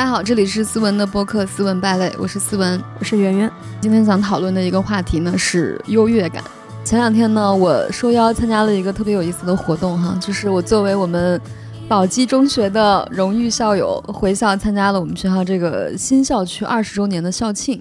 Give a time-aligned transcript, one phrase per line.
[0.00, 3.52] 大家好，这里是思文的播客《思文败类》，我是思文，我是圆圆。
[3.82, 6.42] 今天想讨论的一个话题呢是优越感。
[6.82, 11.38] 前两天呢，我受邀参加了一个特别有意思的活动哈，就是我作为我们
[11.86, 17.78] 宝鸡中学的荣誉校友，回校参加了我们学校这个新校区二十周年的校庆。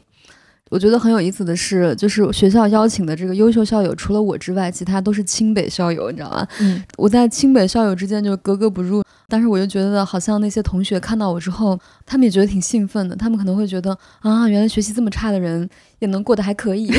[0.69, 6.45] 我觉得很有意思的是，就是学校邀请的这个优秀校友，除了我之外，其他都是清北校友，你知道吗？
[6.59, 15.69] 嗯，我在清北校友之间就格格不入，但是我又觉得好像那些同学看到我之后，他们也觉得挺兴奋的，他们可能会觉得啊，原来学习这么差的人
[15.99, 16.91] 也能过得还可以。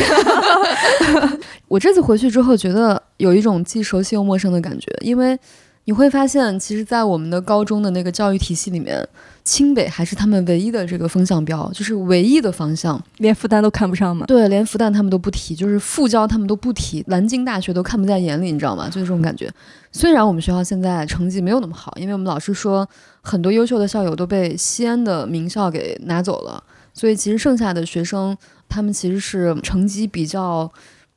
[1.69, 5.39] 我这次回去之后，觉得有一种既熟悉又陌生的感觉，因为
[5.85, 9.07] 你会发现，其实，在我们的高中的那个教育体系里面。
[9.43, 14.27] 清北还是他们唯一的这个风向标，就是唯一的方向，连复旦都看不上吗？
[14.27, 18.87] 对，连复旦他们都不提，就是复交他们都不提，南京大学都看不在眼里，你知道吗？
[18.87, 19.51] 就是这种感觉。
[19.91, 22.89] 虽然我们学校现在成绩没有那么好，因为我们老师说
[23.23, 26.63] 很多优秀的校友都被西安的名校给拿走了，
[26.93, 28.37] 所以其实剩下的学生
[28.69, 30.71] 他们其实是成绩比较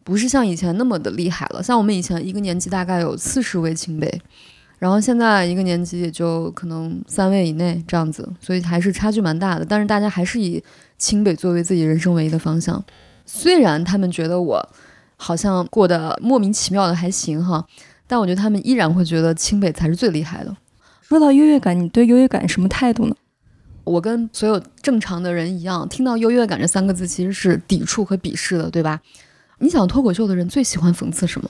[0.03, 1.61] 不是像以前那么的厉害了。
[1.61, 4.21] 像我们以前一个年级大概有四十位清北。
[4.83, 9.63] 然后现在一个年级也就可能三位以内这样子，所以还是差距蛮大的。
[9.63, 10.61] 但是大家还是以
[10.97, 12.83] 清北作为自己人生唯一的方向。
[13.25, 14.69] 虽然他们觉得我
[15.15, 17.65] 好像过得莫名其妙的还行哈，
[18.05, 20.53] 但我觉得他们依然会觉得清北才是最厉害的。
[20.99, 23.15] 说到优越感，你对优越感什么态度呢？
[23.85, 28.99] 我跟所有正常的人一样，听到优越感这三个字其实是抵触和鄙视的，对吧？
[29.59, 31.49] 你想脱口秀的人最喜欢讽刺什么？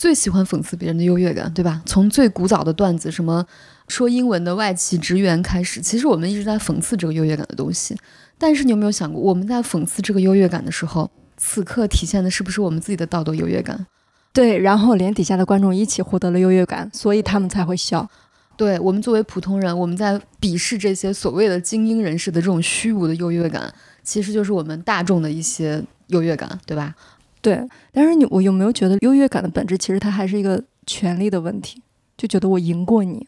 [0.00, 1.82] 最喜欢讽刺别人的优越感，对吧？
[1.84, 3.46] 从最古早的段子，什么
[3.86, 7.94] 说英文的外企职员开始，其实我们一直在讽刺这个优越感的东西。
[8.38, 13.86] 但是你有没有想过，我们在讽刺这个优越感的时候，此刻体现的是不是我们自己的道德优越感？
[14.32, 18.08] 对，然后连底下的观众一起获得了优越感，所以他们才会笑。
[18.56, 23.70] 对我们作为普通人，我们在鄙视这些所谓的精英人士的这种虚无的优越感，
[24.02, 26.94] 其实就是我们大众的一些优越感，对吧？
[27.42, 27.58] 对，
[27.92, 31.82] 但是你我有没有觉得优越感的本质其实它还是一个权力的问题？
[32.16, 33.26] 就觉得我赢过你。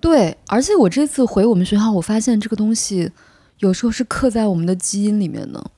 [0.00, 3.10] 对，而且我这次回我们学校，我发现这个东西
[3.58, 5.70] 有时候是刻在我们的基因里面的，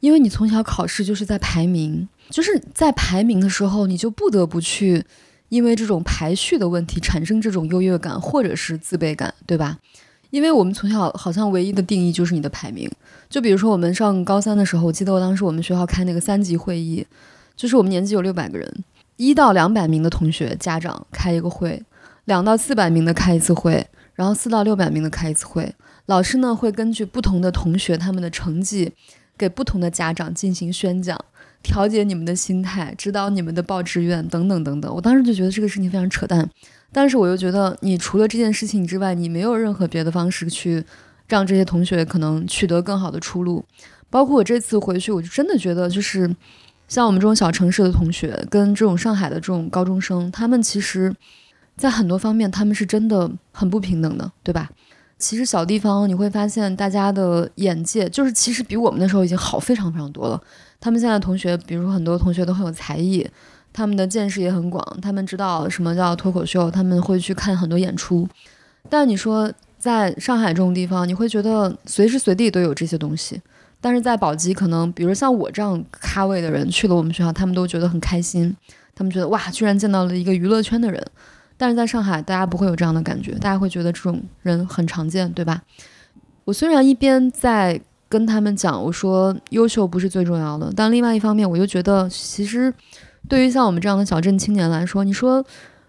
[0.00, 5.04] 因为你从小考试就是在排名，就是在排名的时候，你就不得不去
[5.48, 9.78] 因为这种排序的问题产生这种优越感或者是自卑感，对吧？
[10.30, 12.90] 因为我们从小好像唯一的定义就是你的排名。
[13.28, 17.06] 就比如说我们上高三的时候，我记得我当时我们学校开那个三级会议，
[17.62, 18.84] 就是我们年级有六百个人，
[19.18, 21.80] 一到两百名的同学家长开一个会，
[22.24, 25.72] 两到四百名的开一次会，然后四到六百名的开一次会。
[26.06, 28.92] 老师呢会根据不同的同学他们的成绩，
[29.38, 31.16] 给不同的家长进行宣讲，
[31.62, 34.92] 调节你们的心态，指导你们的报志愿等等等等。
[34.92, 36.50] 我当时就觉得这个事情非常扯淡，
[36.90, 40.84] 但是我又觉得你除了这件事情之外，你没有任何别的方式去。
[41.28, 43.64] 让这些同学可能取得更好的出路，
[44.10, 46.28] 包括我这次回去，我就真的觉得，就是
[46.92, 51.10] 像我们这种小城市的同学，跟这种上海的这种高中生，他们其实，
[51.74, 54.68] 在很多方面，他们是真的很不平等的，对吧？
[55.18, 60.38] 其实小地方你会发现，大家的眼界就是其实比我们那时候已经好非常非常多了。
[60.78, 63.26] 他们现在同学，比如说很多同学都很有才艺，
[63.72, 68.28] 他们的见识也很广，他们知道什么叫脱口秀，他们会去看很多演出。
[68.90, 69.50] 但你说。
[69.82, 73.42] 在上海这种地方，你会觉得随时随地都有这些东西，
[73.82, 78.56] 但是在宝鸡，可能比如像我这样咖位的人去了我们学校，他们都觉得很开心，
[78.94, 81.04] 他们觉得哇，居然见到了一个娱乐圈的人。
[81.58, 85.60] 但是在上海，大家不会有这样的感觉，大家会觉得这种人很常见，对吧？
[86.44, 87.78] 我虽然一边在
[88.08, 92.72] 跟他们讲，我说优秀不是最重要的，但另外一方面，我又觉得其实
[93.28, 95.44] 对于像我们这样的小镇青年来说，你说。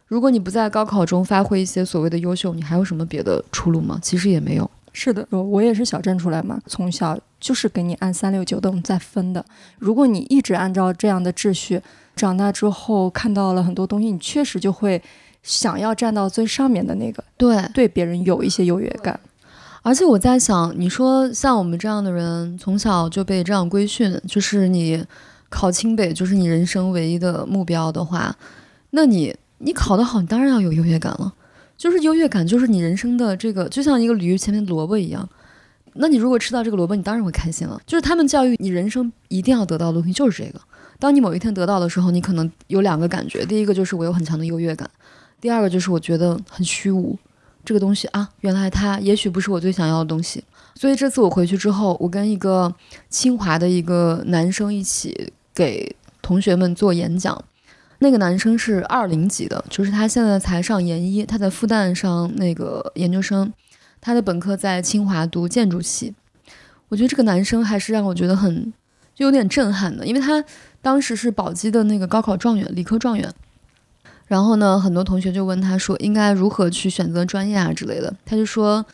[0.08, 3.98] 如果你不在高考中发挥一些所谓的优秀，你还有什么别的出路吗？
[4.00, 4.70] 其实也没有。
[4.94, 9.44] 是的，我也是小镇出来嘛，从小就是给你按三六九等再分的。
[9.80, 11.82] 如果你一直按照这样的秩序，
[12.16, 15.02] 长大之后看到了很多东西，你确实就会
[15.42, 19.20] 想要站到最上面的那个，对，对别人有一些优越感。
[19.82, 25.04] 而且我在想，你说像我们这样的人，从小就被这样规训，就是你
[25.50, 28.36] 考清北就是你人生唯一的目标的话，
[28.92, 29.36] 那你。
[29.66, 31.34] 你考得好，你当然要有优越感了。
[31.78, 35.28] 就是优越感，就是你人生的这个，就像一个驴前面的萝卜一样。
[35.96, 37.80] 那你如果吃到这个萝卜，你当然会开心了。
[37.86, 40.60] 就是他们教育你，人生一定要得到的东西就是这个。
[40.98, 44.88] 当你某一天得到的时候，你可能有两个感觉：第一个就是我有很强的优越感；
[45.42, 47.18] 第二个就是我觉得很虚无。
[47.66, 50.44] 这个东西啊，原来它也许不是我最想要的东西。
[50.76, 52.74] 所以这次我回去之后，我跟一个
[53.10, 57.44] 清华的一个男生一起给同学们做演讲。
[58.04, 63.52] 那个男生是二零级的，就是他现在才上研一，他在复旦上那个研究生。
[64.02, 66.14] 他的本科在清华读建筑系。
[66.90, 68.74] 我觉得这个男生还是让我觉得很
[69.16, 70.44] 就有点震撼的，因为他
[70.82, 73.34] 当时是宝鸡的那个高考状元，理科状元。
[74.28, 78.14] 然后呢，很多同学就问他说，应该如何去选择专业啊之类的。
[78.26, 78.86] 他就说，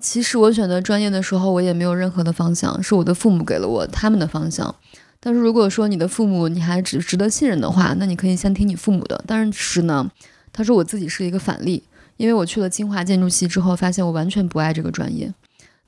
[0.00, 4.74] 其实我选择专业的时候，我也没有任何的方向，是我的父母给了我他们的方向。
[5.20, 9.22] 但是如果说你的父母你还值值得信任的话，那你可以先听你父母的。
[9.26, 10.10] 但是呢，
[10.52, 11.82] 他说我自己是一个反例，
[12.16, 15.34] 因为我去了清华建筑系之后，发现我完全不爱这个专业。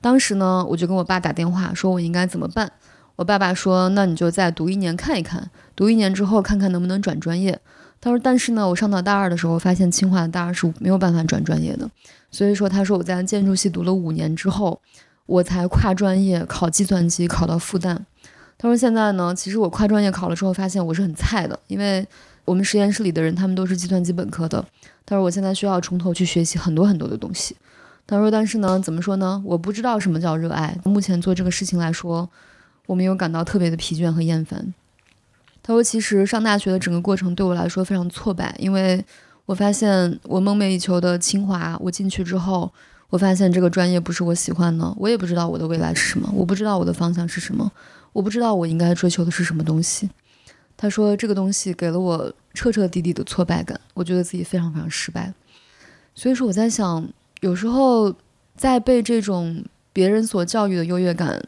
[0.01, 2.71] 当时呢，我就跟我爸打电话，说我应该怎么办。
[3.17, 7.59] 我爸爸说，那你就再读一年看一看，读一年之后看看能不能转专业。
[8.01, 11.87] 他说，但是呢，我上到大二的时候，发现清华的大二是没有办法转专业的。
[12.31, 14.81] 所以说，他说我在建筑系读了五年之后，
[15.27, 17.97] 我才跨专业考计算机，考到复旦。
[18.61, 22.05] 他说：“现在呢，其实我跨专业考了之后，发现我是很菜的，因为
[22.45, 24.63] 我们实验室里的人他们都是计算机本科的。
[25.03, 27.55] 他说我现在需要从头去学习很多很多的东西。
[28.05, 29.41] 他说，但是呢，怎么说呢？
[29.43, 30.77] 我不知道什么叫热爱。
[30.83, 32.29] 目前做这个事情来说，
[32.85, 34.71] 我没有感到特别的疲倦和厌烦。
[35.63, 39.03] 他说，其实上大学的整个过程对我来说非常挫败，因为
[39.47, 42.71] 我发现我梦寐以求的清华，我进去之后，
[43.09, 47.71] 我发现这个专业不是我喜欢的，我也不知道我的未来是什么，我不知道我的方向是什么。”
[48.13, 50.09] 我不知道我应该追求的是什么东西。
[50.77, 55.31] 他说这个东西给了我彻彻底底的挫败感，我觉得自己非常非常失败。
[56.15, 57.07] 所以说我在想，
[57.41, 58.13] 有时候
[58.55, 59.63] 在被这种
[59.93, 61.41] 别人所教育的优越感，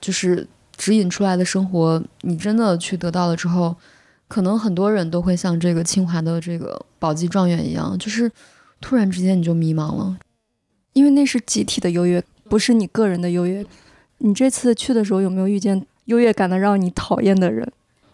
[0.00, 0.46] 就是
[0.76, 3.74] 指引出来的生活，你真的去得到了之后，
[4.28, 8.30] 可能很多人都会像这个清华的这个宝鸡状元一样，就是
[8.80, 10.18] 突然之间你就迷茫了，
[10.92, 13.64] 因为那是集体的优越，不是你个人的优越。
[14.18, 17.70] 你这次去的时候有没有遇见优越感的让你讨厌的人？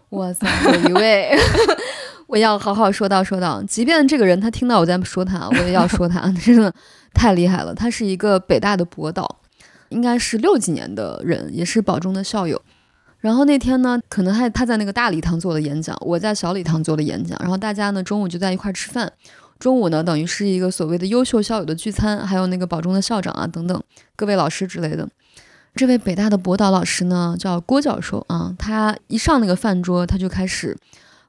[0.09, 1.35] 哇塞，有一位，
[2.27, 3.61] 我要好好说道说道。
[3.63, 6.73] 即便这个人他听到我在说他，我也要说他， 真的
[7.13, 7.73] 太厉害了。
[7.73, 9.39] 他是一个北大的博导，
[9.89, 12.61] 应该是六几年的人，也是保中的校友。
[13.19, 17.35] 然后那天呢，可能还他在那个大礼堂做了演讲，我在小礼堂做了演讲。
[17.41, 19.11] 然后大家呢中午就在一块吃饭，
[19.57, 23.83] 中午呢等于是一个所谓的优秀校友的聚餐，还有那个保中的校长啊等等
[24.15, 25.09] 各位老师之类的。
[25.75, 28.55] 这位北大的博导老师呢，叫郭教授啊。
[28.57, 30.77] 他一上那个饭桌，他就开始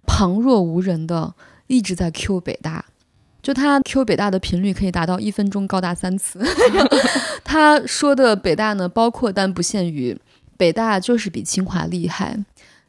[0.07, 1.35] 旁若无人的
[1.67, 2.85] 一直在 Q 北大，
[3.43, 6.41] 就他 Q 北大的频率可以达到一分钟高达三次。
[7.43, 10.17] 他说的北大呢，包括但不限于
[10.57, 12.39] 北大就是比清华厉害。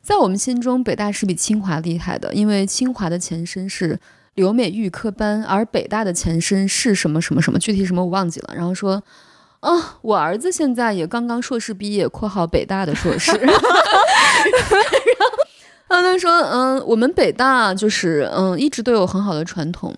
[0.04, 4.00] 在我们心中，北大是比清华厉害的，因为清华的前身是
[4.36, 8.54] 留美预科班，而北大的前身是什么什么什么，具体什么我忘记了。
[8.56, 9.02] 然后说。
[9.60, 13.32] 啊，我儿子现在也刚刚硕士毕业（括号北大的硕士）。
[15.88, 19.96] 然后，他说：“嗯，我们北大就是嗯，一直都有很好的传统。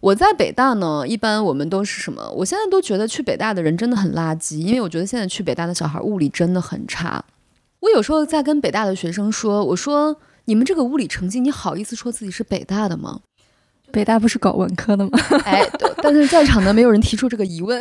[0.00, 2.30] 我在北大呢，一般我们都是什么？
[2.30, 7.24] 我现在都觉得去北大的人真的很垃圾，因为我觉得现在去北大的小孩物理真的很差。
[7.80, 13.20] 我有时候在跟北大的学生说，我说你们这个物理成绩，你好意思说自己是北大的吗？
[13.90, 15.10] 北大不是搞文科的吗？
[15.44, 15.66] 哎，
[16.02, 17.80] 但是在场的没有人提出这个疑问。”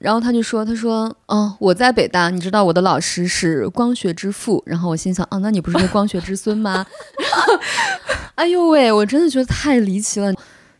[0.00, 4.62] 然后他就说：“他说，嗯，我在北大，你知道我的老师是光学之父。
[4.64, 6.86] 然后我心想，啊，那你不是光学之孙吗？
[7.18, 7.60] 然 后
[8.36, 10.32] 哎呦喂，我真的觉得太离奇了。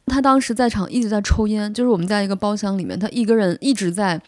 [0.06, 4.20] 他当时在场一直在抽烟，就是我们在一个包厢里面，他一个人一直在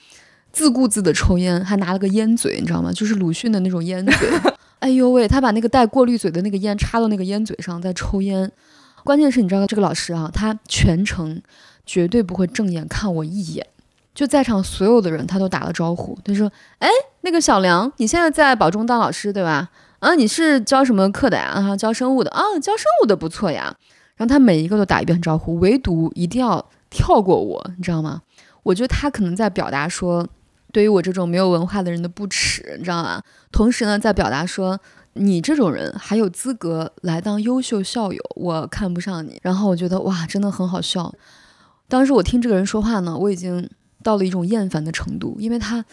[0.53, 2.93] 自顾自的抽烟，还拿了个烟嘴，你知道吗？
[2.93, 4.29] 就是鲁迅的那种烟嘴。
[4.81, 8.51] 哎呦喂，他把那个带过滤嘴的那个烟插到那个烟嘴上，在抽烟。
[9.05, 11.41] 关键是你知道这个老师啊，他全程
[11.87, 13.65] 绝对不会正眼看我一眼。”
[14.21, 16.15] 就在场所有的人，他都打了招呼。
[16.23, 16.91] 他说：“哎，
[17.23, 19.71] 那个小梁，你现在在保中当老师对吧？
[20.01, 21.45] 啊，你是教什么课的呀？
[21.45, 23.75] 啊，教生物的啊，教生物的不错呀。”
[24.17, 28.21] 然后他每一个都打一遍招呼，唯独一定要跳过我，你知道吗？
[28.63, 30.29] 我觉得他可能在表达说，
[30.71, 33.23] 对于我这种没有文化的人的不耻，你知道吗？
[33.51, 34.79] 同时呢，在表达说，
[35.15, 39.41] 你这种人还有资格来当优秀校友，我看不上你。
[39.41, 41.11] 然后我觉得哇，真的很好笑。
[41.89, 43.67] 当时我听这个人说话呢，我已经。
[44.03, 45.85] 到了一种厌烦的程度，因为他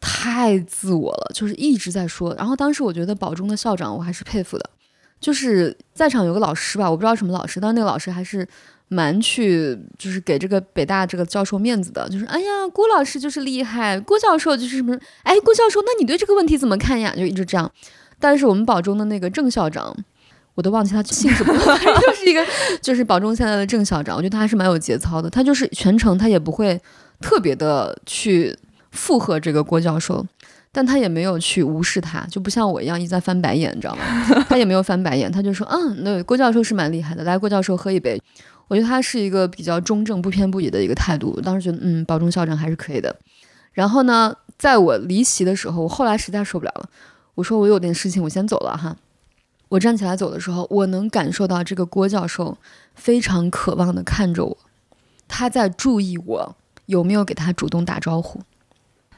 [0.00, 2.34] 太自我了，就是一直在说。
[2.34, 4.70] 然后当时我觉得保中的校长我还是佩服的，
[5.18, 8.46] 就是在场有个老师吧，我不知道什么老师，但那个老师还是
[8.88, 17.14] 蛮去，就是给这个北大这个教授面子的，就是哎呀，郭老师就是厉害，郭教授就是什么，哎，郭教授，那你对这个问题怎么看呀？
[17.16, 17.72] 就一直这样。
[18.20, 19.96] 但是我们保中的那个郑校长，
[20.54, 22.44] 我都忘记他姓什么了，就是一个，
[22.82, 26.78] 就是保中现在的郑校长，我觉得他还是蛮有节操的，他就是全程他也不会。
[27.24, 28.54] 特别的去
[28.90, 30.26] 附和这个郭教授，
[30.70, 34.02] 但他也没有去无视他，就不像我一样一再翻白眼，你知道吗？
[34.46, 38.20] 他也没有翻白眼，他就说：“嗯，那郭教授是蛮厉害的，来，郭教授喝一杯。”
[38.68, 41.40] 我觉得他是一个比较中正、不偏不倚的一个态度。
[41.40, 43.14] 当时觉得，嗯，保中校长还是可以的。
[43.72, 46.88] 然后呢，在我离席的时候，我后来实在受不了了，
[47.34, 48.96] 我说我有点事情，我先走了哈。
[49.70, 52.56] 我站起来走的时候，我能感受到这个郭教授
[52.94, 54.56] 非常渴望的看着我，
[55.28, 58.40] 他在注意我有没有给他主动打招呼。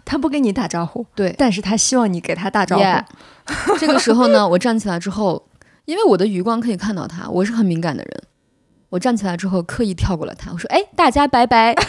[0.05, 2.83] 他不跟你打招呼，对，但是他希望你给他打招呼。
[2.83, 3.03] Yeah
[3.79, 5.49] 这个时候呢，我站起来之后，
[5.85, 8.23] 因为我的余光可以看到他，我是很敏感的人。
[8.91, 11.75] 我站起来之后，刻意跳过了他，我说：“哎，大家拜拜。”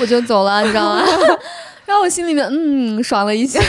[0.00, 1.04] 我就走了，你知道吗？
[1.86, 3.60] 然后我心里面嗯爽了一下。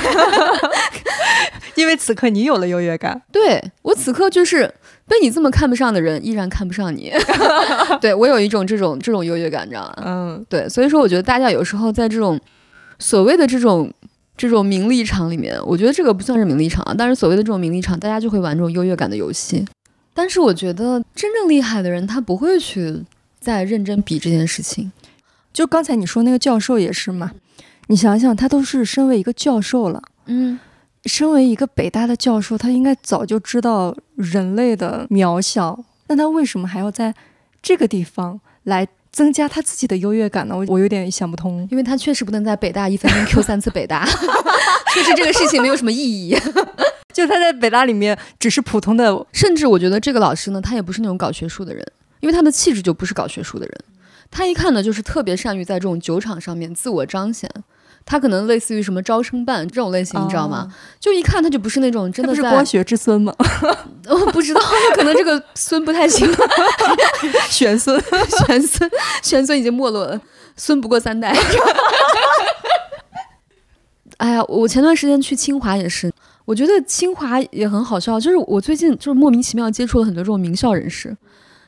[1.75, 3.21] 因为此刻你有了优越感。
[3.31, 4.73] 对我此刻就是
[5.11, 7.11] 被你这么看不上的人，依然看不上你。
[7.99, 10.03] 对我有一种这种这种优越感，你知道吗？
[10.05, 12.39] 嗯，对，所以说我觉得大家有时候在这种
[12.97, 13.91] 所谓的这种
[14.37, 19.67] 这种名利场里面，我觉得这个不算是名利场啊，但是所谓的这种名利场，大家就会玩这种优越感的游戏。
[20.13, 23.03] 但是我觉得真正厉害的人，他不会去
[23.41, 24.89] 再认真比这件事情。
[25.51, 27.31] 就刚才你说那个教授也是嘛，
[27.87, 30.01] 你想想，他都是身为一个教授了。
[30.27, 30.57] 嗯，
[31.05, 37.13] 身为一个北大的教授，他应该早就知道人类的渺小，那他为什么还要在
[37.61, 40.55] 这个地方来增加他自己的优越感呢？
[40.55, 41.67] 我 我有点想不通。
[41.71, 44.05] 因为他确实不能在北大一分钟 Q 三次北大，
[44.93, 46.37] 确实这个事情没有什么意义。
[47.11, 51.85] 就他在北大里面只是普通的，甚至我觉得这个老师呢，他也不是那种搞学术的人，
[52.19, 53.75] 因为他的气质就不是搞学术的人。
[54.29, 57.49] 他一看呢，就是特别善于在这种酒场上面自我彰显。
[58.05, 60.67] 他可能类似于什么招生办这种类型，你知道吗？
[60.99, 63.33] 就一看他就不是那种真的是光学之孙吗？
[64.07, 64.61] 我 不知道，
[64.95, 66.27] 可能这个孙不太行，
[67.49, 68.01] 玄孙。
[68.47, 68.91] 玄孙
[69.23, 70.19] 玄孙已经没落了，
[70.55, 71.35] 孙不过三代。
[74.17, 76.11] 哎呀，我前段时间去清华也是，
[76.45, 81.15] 我觉得清华也很好笑，就是我最近就是莫名其妙接触了很多这种名校人士。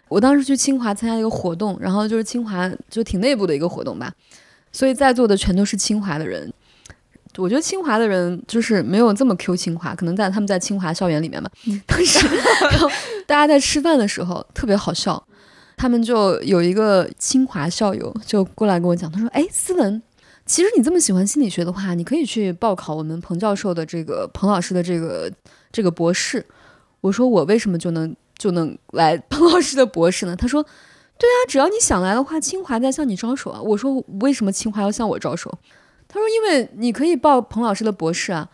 [0.10, 4.12] 我当时去清华参加一个活动，然后就是清华就挺内部的一个活动吧，
[4.74, 6.52] 所以在座的全都是清华的人。
[7.38, 11.50] 我觉得清华的人就是没有这么 Q 清华，可能在他们在清华校园里面嘛。
[11.88, 12.28] 当时，
[13.26, 15.26] 大家在吃饭的时候特别好笑，
[15.76, 20.00] 他们就有一个清华校友就过来跟我讲，他说：“哎，思文，
[20.46, 25.32] 其实你这么喜欢心理学的话，你可以去报考我们彭教授的这个彭老师的这个
[25.72, 26.46] 这个博士。”
[27.02, 30.64] 我说：“我为什么就能就能来 彭老师的博士呢？”他说
[31.18, 35.52] ：“对啊，只要你想来的话，清华在向你招手啊。”我说：“为什么清华要向我招手？”
[36.10, 38.50] 他说：“因为你可以报彭老师的博士啊。”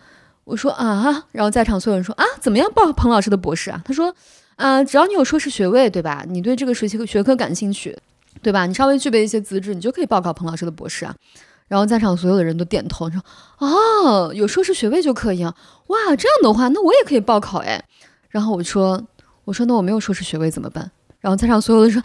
[0.45, 4.13] 我说：“啊。”然后在场所有人说：“啊，怎么样报彭老师的博士啊？”他说
[4.55, 6.23] ：“啊，只要你有硕士学位，对吧？
[6.27, 7.97] 你对这个学学学科感兴趣，
[8.41, 8.65] 对吧？
[8.65, 11.15] 你稍微具备一些资质，你就可以报考彭老师的博士啊。”
[11.67, 13.21] 然后在场所有的人都点头说
[13.59, 15.55] ：“哦，有硕士学位就可以啊！
[15.87, 17.83] 哇，这样的话，那我也可以报考哎。”
[18.29, 19.03] 然后我说
[19.45, 22.01] ：“我说那我没有硕士学位怎么办？”然后在场所有的人说：“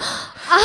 [0.48, 0.56] 啊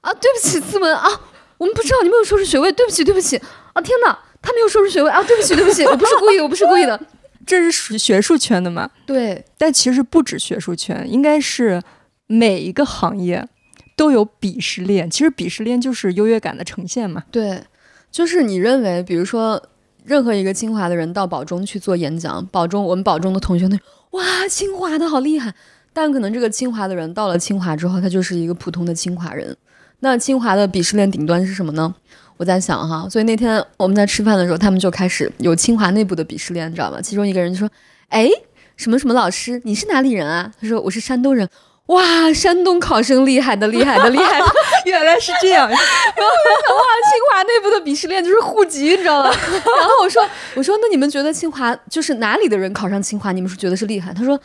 [0.00, 1.08] 啊，对不起，思文啊，
[1.56, 3.36] 我们不知道你没有硕士学位，对不起，对不起
[3.72, 3.80] 啊！
[3.80, 5.22] 天哪，他没有硕士学位啊！
[5.22, 7.00] 对不起，对不起，我不是故意的，我不是故意的。
[7.46, 8.90] 这是属于学术圈的嘛？
[9.06, 11.82] 对，但其实不止学术圈，应该是
[12.26, 13.48] 每一个行业
[13.96, 15.08] 都有鄙视链。
[15.10, 17.24] 其实鄙视链就是优越感的呈现嘛。
[17.30, 17.62] 对，
[18.10, 19.62] 就是你认为，比如说，
[20.04, 23.78] 任何一个清华的人到保中去做演讲，保中我们保中的同学那，
[24.10, 25.54] 哇，清华的好厉害。
[26.00, 29.56] 但可能这个清华的人到了清华之后，他就是一个普通的清华人。
[29.98, 31.92] 那清华的鄙视链顶端是什么呢？
[32.36, 37.00] 我在想哈，所以那天我们在吃饭的时候，他们就开始有清华内部的鄙视链，你知道吗？
[37.02, 37.68] 其中一个人就说
[38.10, 38.30] ：“哎，
[38.76, 41.48] 什么什么老师，你是哪里人啊？”他说：“我是山东人。”
[41.86, 44.46] 哇，山东考生厉害的，厉害的，厉害的！
[44.84, 49.30] 原来是这样， 然后我讲哇，清华内部的鄙视链就是户籍，你知道吗？
[49.30, 50.22] 然后我说，
[50.54, 54.12] 我说，那你们觉得清华就是哪里的人考上清华，你们是觉得是厉害？
[54.12, 54.38] 他说，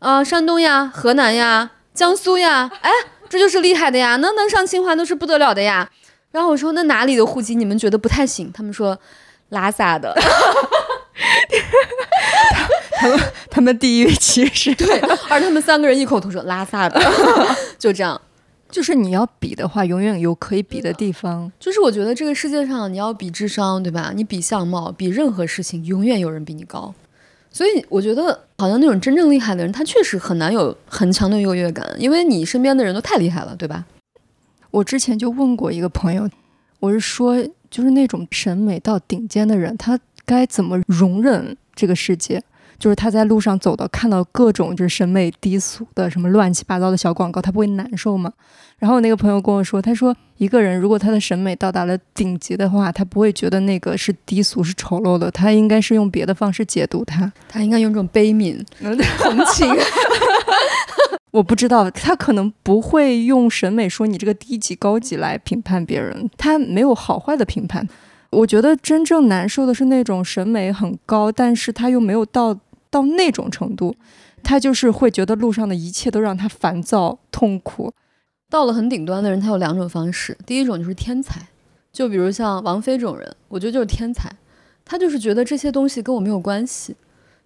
[0.00, 2.90] 啊、山东呀，河南呀，江苏呀，哎，
[3.28, 5.88] 这就是厉害的呀，那能上清华都是不得了的呀。
[6.32, 8.50] 然后我说，那哪里的户籍你们觉得不太行？
[8.52, 8.98] 他们说，
[9.50, 10.14] 拉萨的。
[13.50, 14.74] 他们地域歧视。
[14.74, 17.00] 对，而他们三个人异口同声，拉萨的，
[17.78, 18.20] 就这样。
[18.70, 21.50] 就是你要比的话，永远有可以比的地方。
[21.58, 24.12] 就是我觉得这个世界上，你要比智商，对吧？
[24.14, 26.94] 你比相貌，比任何事情，永远有人比你高。
[27.52, 33.84] 所以我觉得，好像那种真正厉害的人，他确实很难有很强的优越感，因为你身边的人都太厉害了，对吧？
[34.70, 36.28] 我之前就问过一个朋友，
[36.78, 37.36] 我是说，
[37.68, 42.40] 就是那种审美到顶尖的人，他该怎么容忍这个世界？
[42.80, 48.32] 就是他在路上走的看到各种就是审美低俗的什么乱七八糟的小广告，他不会难受吗？
[48.78, 57.30] 然后我那个朋友跟我说，他说一个人如果他的审美到达了顶级的话，他不会觉得那个是低俗是丑陋的，他应该是用别的方式解读它。
[57.46, 59.70] 他应该用这种悲悯、同情。
[61.30, 67.86] 我不知道，他可能不会用审美说你这个低级高级来评判别人，他没有好坏的评判。
[68.30, 72.58] 我觉得真正难受的是那种审美很高，但是他又没有到
[72.90, 73.94] 到那种程度，
[74.42, 77.92] 他就是会觉得路上的一切都让他烦躁痛苦。
[78.48, 81.48] 到了很顶端的人，他有两种方式，第一种就是天才，
[81.92, 84.28] 就比如像王菲这种人，我觉得就是天才，
[84.84, 86.96] 他就是觉得这些东西跟我没有关系，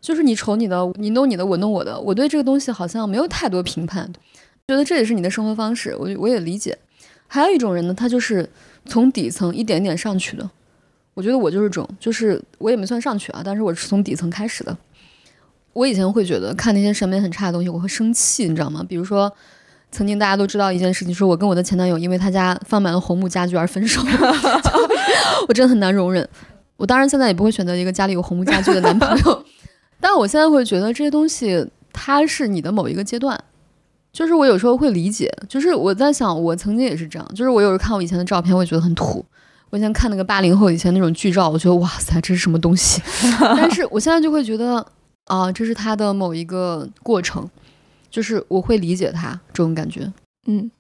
[0.00, 4.10] 就是你瞅你的，你弄你的，我弄我的，我对这个东西好像没有太多评判，
[4.66, 6.78] 觉得这也是你的生活方式，我我也理解。
[7.26, 8.48] 还有一种人呢，他就是
[8.86, 10.48] 从底层一点点上去的。
[11.12, 14.76] 我觉得我就是这种，就是我也没算上去啊，但是我是从底层开始的。
[15.75, 18.83] 我以前会觉得看那些审美很差的东西，我会生气，你知道吗？
[18.88, 19.31] 比如说，
[19.90, 24.00] 曾经大家都知道一件事情，说我跟我的前男友因为他家放满了红木家具而分手，
[25.47, 26.26] 我真的很难容忍。
[26.76, 29.45] 我当然现在也不会选择一个家里有红木家具的男朋友，
[30.00, 33.38] 但我现在会觉得这些东西它是你的某一个阶段，
[34.12, 39.25] 就是我有时候会理解，就是我在想，我曾经也是这样，就是我有时候看我以前的照片，会觉得很土。
[39.71, 43.02] 我以前看那个八零后以前那种剧照，我觉得哇塞，这是什么东西？
[43.57, 44.85] 但是我现在就会觉得
[45.26, 47.49] 啊，这是他的某一个过程，
[48.11, 50.12] 就是我会理解他这种感觉。
[50.47, 50.71] 嗯，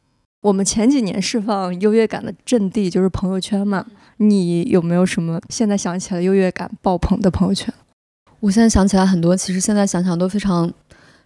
[0.42, 3.86] 我们前几年释放优越感的阵地就是朋友圈嘛，
[4.18, 7.72] 你有没有什么现在想起来优越感爆棚的朋友圈？
[8.40, 10.70] 我现在想起来很多，其实现在想想都非常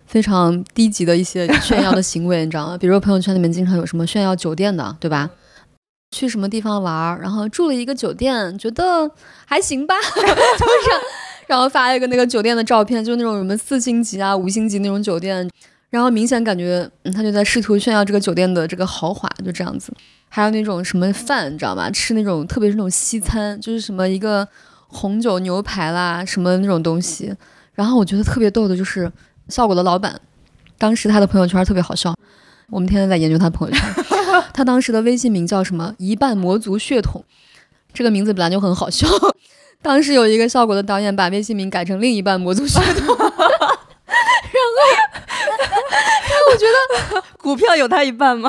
[0.06, 2.78] 非常低级的一些 炫耀的行为，你知道吗？
[2.78, 5.28] 比如朋友圈里面经常有什么炫耀酒店的，对吧？
[6.16, 9.10] 去什么地方玩，然后住了一个酒店，觉得
[9.44, 10.26] 还行吧， 就是，
[11.48, 15.50] 然后发了一个那个酒店的照片，就那种什么四星级啊、五星级那种酒店，
[15.88, 19.90] 然后明显感觉他就在试图炫耀这个酒店的这个豪华，就这样子。
[20.28, 21.90] 还有那种什么饭，你知道吗？
[21.90, 24.46] 吃那种特别是那种西餐，就是什么一个
[24.88, 27.34] 红酒牛排啦，什么那种东西。
[27.72, 29.10] 然后我觉得特别逗的就是
[29.48, 30.20] 效果的老板，
[30.76, 32.14] 当时他的朋友圈特别好笑，
[32.68, 34.04] 我们天天在研究他朋友圈。
[34.52, 35.94] 他当时的微信名叫什么？
[35.96, 37.24] 一半魔族血统，
[37.98, 39.08] 这个名字本来就很好笑。
[39.82, 43.26] 当时有一个效果的导演把微信名改成另一半魔族血统， 然后，
[45.58, 48.48] 然后我觉得股票有他一半吗？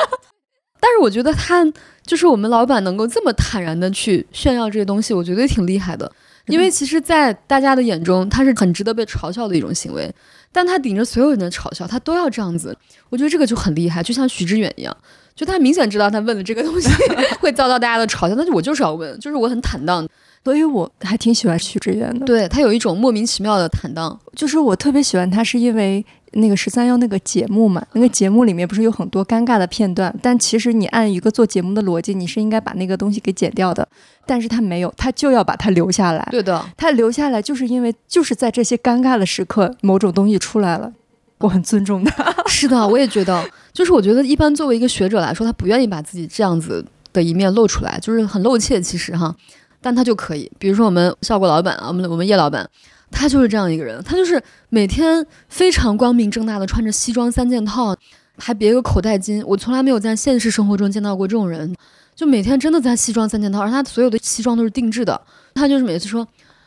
[0.80, 1.62] 但是我觉得他
[2.06, 6.10] 就是我们老板能够这么坦然的去炫耀这些东西，我觉得挺厉害的。
[6.46, 10.10] 因为其实，在大家的眼中，他是很值得被嘲笑的一种行为。
[10.50, 12.74] 但他顶着所有人的嘲笑，他都要这样子，
[13.10, 14.96] 我觉得这个就很厉害，就像许知远一样，
[15.34, 16.88] 就他明显知道他问了这个东西
[17.40, 20.06] 会遭到大家的嘲笑，但是我就是要问，就是我很坦荡，
[20.44, 22.26] 所以我还挺喜欢许知远的。
[22.26, 26.04] 对他有一种莫名其妙的坦荡，就是我特别喜欢他，是因为。
[26.34, 33.88] 那个十三幺那个节目嘛，那个节目里面不是有很多尴尬的片段，但其实你按一个做节目的逻辑，你是应该把那个东西给剪掉的，
[34.26, 36.24] 但是他没有，他就要把它留下来。
[36.30, 40.92] 对的，他留下来就是因为就是在这些尴尬的时刻，某种东西出来了，
[41.40, 42.32] 我很尊重他。
[42.46, 49.34] 是的，我也觉得，就是我觉得一般作为一个学者来说，他不愿意把自己这样子的一面露出来，就是很露怯，其实哈，
[49.80, 52.68] 但他就可以，比如说我们效果老板啊，我们我们叶老板。
[53.12, 57.92] 他就是这样一个人，他就是每天非常光明正大的穿着西装三件套，
[58.38, 59.42] 还别个口袋巾。
[59.44, 61.74] 我从来没有在现实生活中见到过这种人，
[62.14, 65.20] 就每天真的在西装三件套，而他所有的西装都是定制的。
[65.54, 66.24] 他就是每次说，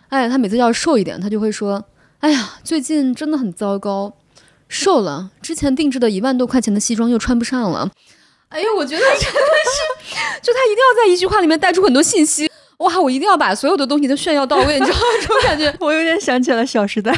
[0.10, 1.82] 哎，他每次要瘦一点，他就会说，
[2.20, 4.14] 哎呀，最近真的很糟糕，
[4.68, 7.90] 瘦了，之前定制的一万多块钱的西装又穿不上了。
[8.50, 12.50] 哎呦，我觉得真的是，就他一定要在一句话里面带出很多信息。
[12.78, 13.00] 哇！
[13.00, 15.04] 我一定要把所有的东西都炫耀到位，你知道吗？
[15.22, 17.12] 这种感觉， 我有点想起了《小时代》。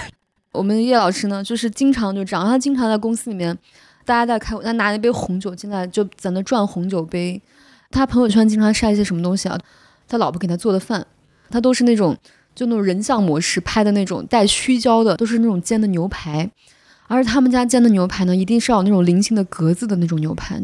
[0.51, 3.57] 我们叶老师呢，就是经常就这样，他经常在公司里面，
[4.05, 7.41] 大家在开会，他拿一杯红酒进来，就在那转红酒杯。
[7.89, 9.57] 他朋友圈经常晒一些什么东西啊？
[10.07, 11.05] 他老婆给他做的饭，
[11.49, 12.15] 他都是那种
[12.53, 16.49] 就那种人像模式拍的那种带虚焦的，都是那种煎的牛排。
[17.07, 20.61] 而他们家煎的牛排呢，一定是要那种菱形的格子的那种牛排。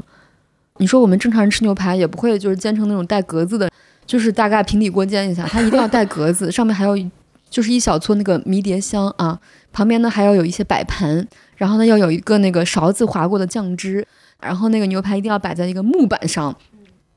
[0.78, 3.70] 你说我们正常人吃牛排也不会就是煎成那种带格子的。
[4.04, 6.98] 就是大概平底锅煎一下，它一定要带格子，上面还要
[7.50, 9.40] 就是一小撮那个迷迭香啊，
[9.72, 11.26] 旁边呢还要有一些摆盘，
[11.56, 14.06] 然后呢要有一个那个勺子划过的酱汁，
[14.42, 16.54] 然后那个牛排一定要摆在一个木板上。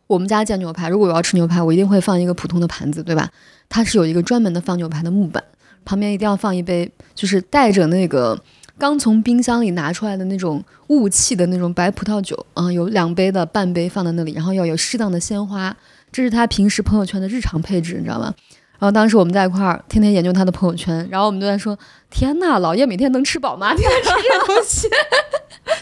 [0.07, 3.29] 我们家煎牛排，如果我要吃牛排，我一定会放一个普通的盘子，对吧？
[3.69, 5.43] 它是有一个专门的放牛排的木板，
[5.85, 8.39] 旁边一定要放一杯，就是带着那个
[8.79, 15.75] 刚从冰箱里拿出来的那种雾气的那种白葡萄酒啊，有两杯的半杯放在那里，然后要有适当的鲜花。
[16.11, 18.35] 这是他平时朋友圈的日常配置，你知道吗？
[18.79, 21.79] 然后当时我们在一块儿，天天研究他的朋友圈，然后我们都在说：
[22.11, 23.73] 天呐，老叶每天能吃饱吗？
[23.79, 24.89] 天天吃这东西，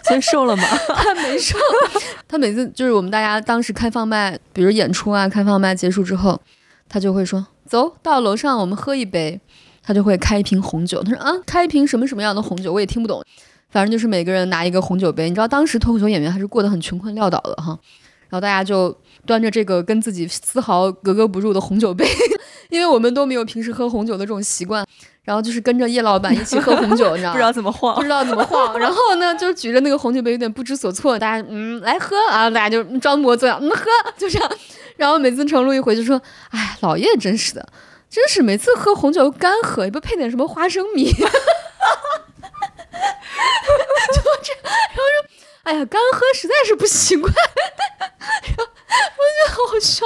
[0.04, 0.62] 先瘦了吗？
[0.94, 1.58] 他没瘦，
[2.28, 6.40] 他每次就是我们大家当时开放麦，比如演出啊，开放麦结束之后，
[6.88, 9.40] 他就会说：走到楼上，我们喝一杯。
[9.82, 12.72] 他就会开一瓶红酒，他说：啊，开一瓶什么什么样的红酒？
[12.72, 13.22] 我也听不懂。
[13.70, 17.68] 反正就是每个人拿一个红酒杯，你知道当时脱口秀演员还是过得很穷困潦倒的哈，
[18.28, 22.06] 然后大家就端着这个跟自己丝毫格格不入的红酒杯，
[22.68, 24.86] 因为我们都没有平时喝红酒的这种习惯，
[25.24, 27.32] 然后就是跟着叶老板一起喝红酒，你知道吗？
[27.32, 31.18] 不知道怎么晃，不知道怎么晃，然后呢，就举着那个红酒杯，有点不知所措。
[31.18, 33.86] 大家嗯来喝啊，大家就装模作样嗯喝，
[34.18, 34.50] 就这样。
[34.96, 36.20] 然后每次程璐一回就说
[36.52, 37.66] ：“哎，老叶真是的，
[38.12, 41.10] 真是每次喝红酒干喝，也不配点什么花生米。
[41.16, 41.22] ”就
[44.42, 45.24] 这，然后说
[45.64, 50.04] ：“哎呀，干喝实在是不习惯。”然后我觉得好笑。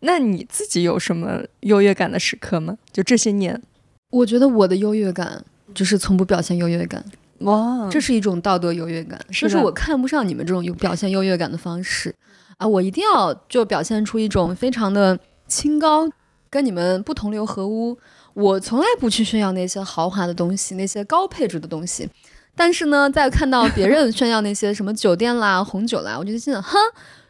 [0.00, 2.78] 那你自己有什么优越感的时刻吗？
[2.90, 3.62] 就这些年，
[4.10, 7.04] 我觉得我的优越感就是从不表现优越感。
[7.40, 12.14] 哇，这是一种道德优越感，是就是我看不上你们这种有表现优越感的方式
[12.56, 12.66] 啊！
[12.66, 16.08] 我一定要就表现出一种非常的清高，
[16.56, 17.98] 跟你们不同流合污。
[18.32, 22.08] 我从来不去炫耀那些豪华的东西，那些高配置的东西。
[22.54, 26.78] 但是呢，在看到别人炫耀那些什么酒店啦、红酒啦，我就心想，哼，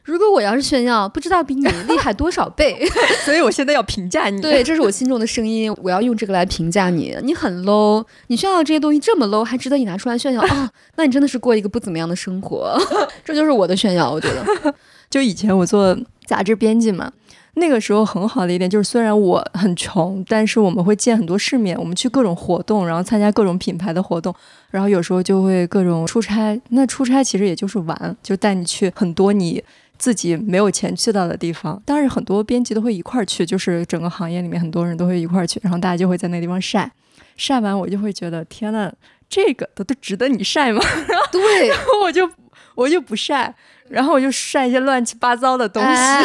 [0.04, 2.88] 如果我要是炫耀，不知道比你厉害多少倍。
[3.24, 4.40] 所以我现在要评价你。
[4.40, 7.16] 对，这是我心中的声音，我要用这个来评价你。
[7.24, 10.70] 你很 low，你炫耀这些东西这么 low，还值得你拿出来炫耀啊？
[10.94, 12.80] 那你真的是过一个不怎么样的生活。
[13.24, 14.74] 这就是我的炫耀，我觉得。
[15.10, 17.12] 就以前我做杂志编辑嘛，
[17.58, 24.34] 那个时候很好的一点就是，虽然我很穷，但是我们会见很多世面，我们去各种活动，然后参加各种品牌的活动，
[24.70, 26.60] 然后有时候就会各种出差。
[26.68, 29.64] 那出差其实也就是玩，就带你去很多你
[29.96, 31.82] 自己没有钱去到的地方。
[31.86, 36.92] 当然，很多编辑都会一块儿去，就是整个行业里面很多人都会一块儿去，然后大家就会在那个地方晒。
[37.38, 38.92] 晒完我就会觉得，天呐，
[39.30, 40.80] 这个都都值得你晒吗？
[41.32, 41.70] 对，
[42.02, 42.30] 我就
[42.74, 43.54] 我就不晒，
[43.88, 45.88] 然后我就晒一些乱七八糟的东西。
[45.88, 46.22] 哎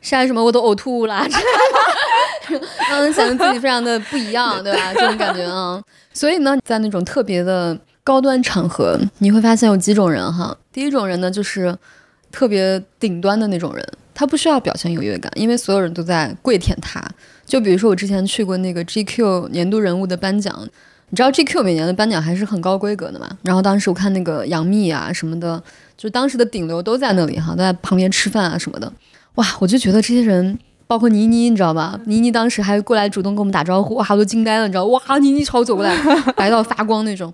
[0.00, 1.26] 晒什么我都呕吐啦，
[2.92, 4.92] 嗯，显得自己非常的不一样，对吧？
[4.94, 5.82] 这种感觉啊。
[6.12, 10.56] 所以呢，在那种特别的高端场合，你会发现有几种人哈。
[10.72, 11.76] 第一种人呢，就是
[12.30, 17.02] 特别顶端的那种人，他不需要表现优越感，因为所有人都在跪舔他。
[17.44, 20.68] 就比如说我之前去过那个 GQ 年度人物的颁奖，
[21.10, 23.28] 你知道 GQ 每年的颁奖还是很高规格的嘛？
[23.42, 25.62] 然后当时我看那个杨幂啊什么的，
[25.96, 28.92] 就当时的顶流都在那里哈，都在旁边吃饭啊什么的。
[29.36, 31.98] 哇，我就觉得这些人，包括倪妮，你知道吧？
[32.06, 34.84] 倪妮当时还过来主动跟我们打招呼，哇，我都惊呆了，你知道？
[34.86, 35.94] 哇，倪妮朝我走过来，
[36.36, 37.32] 白到发光那种。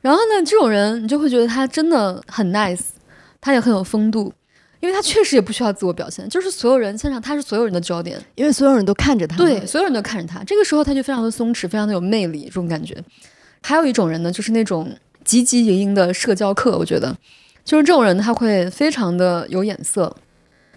[0.00, 2.80] 然后呢，这种人你就会觉得他真的很 nice，
[3.40, 4.32] 他也很有风度，
[4.80, 9.36] 因为他确实也不需要自我表现，就是所有人现场他是所有人的焦点，因为所有人都看着他。
[9.36, 10.42] 对，所有人都看着他。
[10.44, 12.96] 这个时候他就非常的松弛，非常的有魅力，这种感觉。
[13.62, 14.88] 还有一种人呢，就是那种
[15.24, 17.16] 汲汲营营的社交客，我觉得，
[17.64, 20.16] 就是这种人他会非常的有眼色。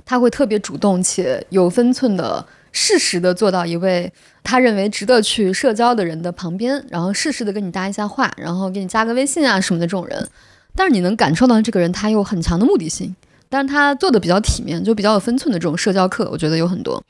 [0.09, 10.27] 他会特别主动且有分寸的、适时的坐到一位他认为值得去社交的人的旁边，然后适时的跟你搭一下话，然后给你加个微信啊什么的这种人。
[10.75, 13.15] 但是你能感受到这个人他有很强的目的性，
[13.49, 17.03] 但是他做的比较体面，就比较有分寸的这种社交客，我觉得有很多。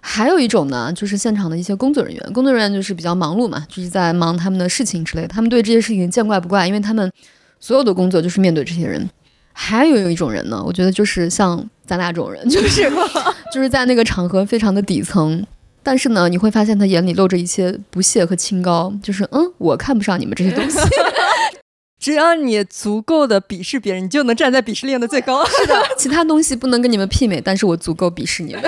[0.00, 7.12] 还有一种呢，就是现场的一些工作人员，工作人员就是比较忙碌嘛，就是在忙他们的事情之类的，他们对这些事情见怪不怪，因为他们
[7.58, 9.10] 所有的工作就是面对这些人。
[9.52, 12.88] 还有一种人呢，我觉得就是像咱俩这种人，就是
[13.52, 15.44] 就是在那个场合非常的底层，
[15.82, 20.78] 但是呢，你会发现他眼里露着一些不屑和清高，就是嗯，我看不上你们这些东西。
[21.98, 25.44] 只要你足够的鄙视别人，你就能站在鄙视链的最高。
[25.44, 28.62] 是的，其他东西不能跟你们媲美，但是我足够鄙视你们。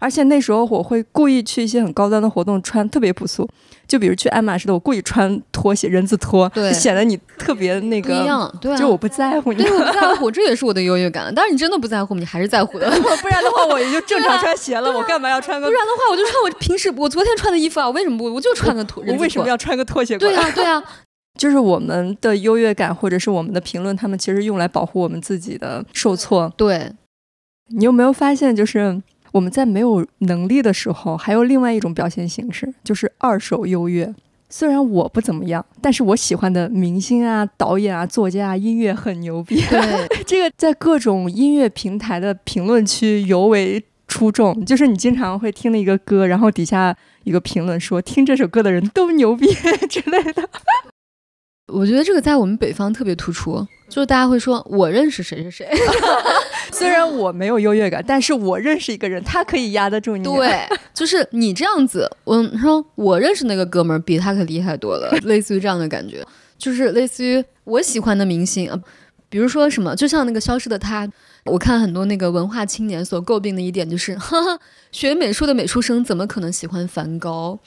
[0.00, 3.48] 而且那时候我会故意去一些很高端的活动，穿特别朴素，
[3.86, 8.52] 就比如去爱马仕的，我故意穿拖鞋、人字拖，就，显得你特别那个不一样。
[8.60, 11.32] 对、啊，就我不在乎你，对，我不在乎， 这也是我的优越感。
[11.34, 12.90] 但是你真的不在乎，你还是在乎的。
[12.90, 14.90] 不然的话，我也就正常穿鞋了。
[14.90, 15.66] 我干嘛要穿个？
[15.66, 17.86] 不然的话，我就穿我平时我昨天穿的衣服啊。
[17.86, 18.24] 我为什么不？
[18.32, 19.04] 我就穿个拖。
[19.06, 20.16] 我为什么要穿个拖鞋？
[20.16, 20.82] 对啊，对啊。
[21.38, 26.52] 就是我们的优越感，或者是我们的评论，他们其实用来保护我们自己的受挫。
[26.56, 26.92] 对，
[27.68, 29.00] 你有没有发现，就是
[29.32, 34.14] 我们在没有能力的时候，还有另外一种表现形式，就是二手优越。
[34.52, 39.60] 虽然我不怎么样，但是我喜欢的明星啊、导演啊、作家啊、音乐很牛逼。
[39.70, 39.80] 对，
[40.26, 44.64] 这个在各种音乐平台的评论区尤为出众。
[44.64, 49.46] 就是你经常会听了一个歌，然后底下一个评论说听这首歌的人都牛逼
[49.88, 50.48] 之类的。
[51.72, 55.68] 我觉得这个在我们北方特别突出，就是大家会说我认识谁谁谁，
[56.72, 60.22] 虽然我没有优越感，但是我认识一个人，他可以压得住你。
[60.22, 66.24] 对， 就是你这样子，我说我认识那个哥们儿比他可厉害多了，类似于这样的感觉，
[66.56, 68.78] 就是类似于我喜欢的明星啊，
[69.28, 71.08] 比如说什么，就像那个消失的他，
[71.44, 74.58] 我看很多那个文化青年所诟病的一点就是， 哈哈，
[74.92, 77.58] 学美术的美术生怎么可能喜欢梵高？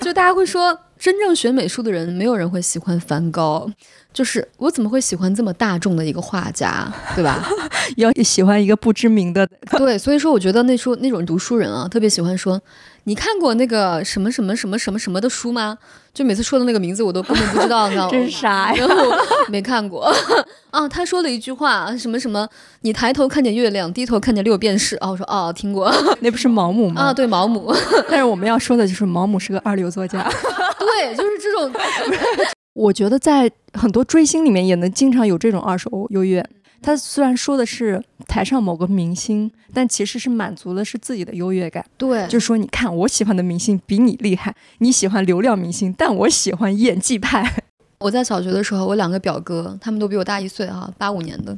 [0.00, 3.68] 就大家会说，真正学美术的人，没有人会喜欢梵高。
[4.12, 6.86] 就是我怎么会喜欢这么大众的一个画家，
[7.16, 7.44] 对吧？
[7.96, 9.44] 要喜欢一个不知名的，
[9.76, 12.60] 对，所以说我觉得那时候那种读书人啊，特别喜欢说，
[13.04, 15.76] 你看过那个什么什么什么什么什么的书吗？
[16.14, 18.10] 就每次说的那个名字我都根本不知道，你知道吗？
[18.12, 18.74] 真傻呀！
[18.76, 19.10] 然后
[19.48, 20.14] 没看过
[20.70, 22.48] 啊，他说了一句话，什么什么，
[22.82, 25.10] 你抬头看见月亮，低头看见六便士啊。
[25.10, 27.02] 我说哦，听过， 那不是毛姆吗？
[27.02, 27.74] 啊，对，毛姆。
[28.08, 30.22] 但是我们要说的就是毛姆是个二流作家。
[30.78, 31.72] 对，就是这种。
[32.74, 36.44] 我觉得在很多追星里面也能经常有这种二手优越。
[36.82, 41.84] 他虽然说的是台上某个明星，但其实是满足的是自己的优越感。
[41.96, 47.62] 对，就说你看我喜欢的明星比你厉害，你喜欢流量明星，但我喜欢演技派。
[48.00, 51.56] 我在小学的时候，我两个表哥，他们都比我大一岁啊，八五年的。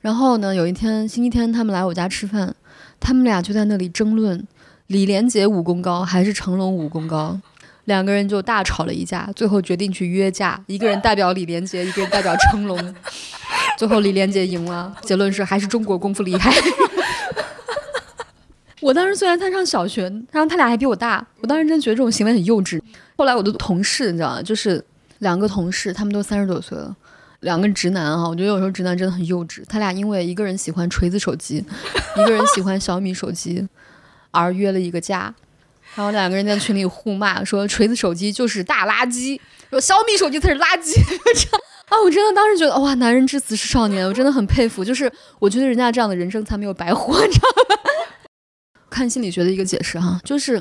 [0.00, 2.54] 然后呢，有一天星期天，他们来我家吃饭，
[2.98, 4.46] 他们俩就在那里争论
[4.88, 7.40] 李连杰武功高还是成龙武功高。
[7.84, 12.76] 两个人就大吵了一架，最后决定去约架，一个人代表李连杰，一个人代表成龙。
[13.76, 16.52] 最后李连杰赢了，结论是还是中国功夫厉害。
[18.80, 22.80] 我当时虽然他上小学，然后他俩还比我大，我当时真觉得这种行为很幼稚。
[23.16, 24.42] 后来我的同事，你知道吗？
[24.42, 24.82] 就是
[25.18, 26.94] 两个同事，他们都三十多岁了，
[27.40, 29.62] 两个直男啊，我觉得有时候直男真的很幼稚。
[29.68, 31.64] 他俩因为一个人喜欢锤子手机，
[32.16, 33.66] 一个人喜欢小米手机，
[34.30, 35.34] 而约了一个架。
[35.94, 40.98] 然后两个人在群里互骂，说锤子手机就是大垃圾，说小米手机才是垃圾。
[41.88, 44.84] 啊，我真的当时觉得哇，男人至死是少年，我真的很佩服。
[44.84, 47.76] 就是我觉得人家这样的人生才没有白活，你知道吗？
[48.90, 50.60] 看心理学的一个解释哈，就是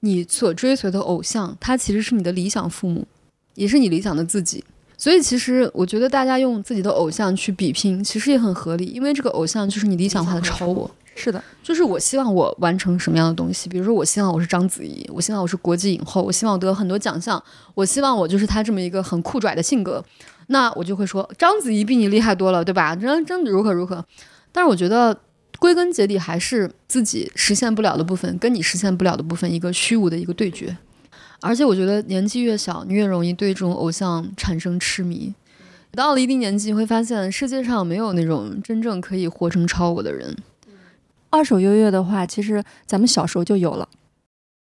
[0.00, 3.06] 你所追随的偶像，他其实是你的理想父母，
[3.54, 4.64] 也是你理想的自己。
[4.96, 10.88] 所以其实我觉得大家用自己的偶像去比拼，其实也很合理，因为这个偶像就是你理想化的超我。
[11.14, 17.42] 是的，就是我希望我完成什么样的东西，比如说我希望我是章子怡，我希望我是国际影后，我希望我得很多奖项，
[17.74, 20.02] 我希望我就是他这么一个很酷拽的性格，
[20.48, 22.96] 那我就会说章子怡比你厉害多了，对吧？
[22.96, 24.04] 真真如何如何？
[24.50, 25.16] 但是我觉得
[25.58, 30.76] 归根结底还是自己实现不了的部分，跟你实现不了的部分一个虚无的一个对决。
[31.40, 35.34] 而且我觉得年纪越小，你越容易对这种偶像产生痴迷。
[35.92, 40.34] 到了一定年纪，你会发现世界上没有那种真正可以活成超我的人。
[41.32, 43.88] 二手优越的话，其实咱们小时候就有了。